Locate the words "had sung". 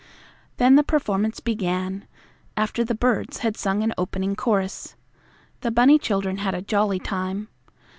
3.45-3.83